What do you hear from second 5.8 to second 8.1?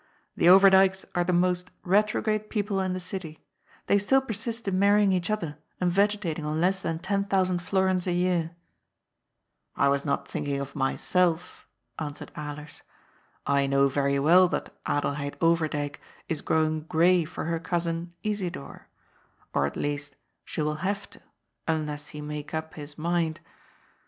yegetating on less than ten thousand florins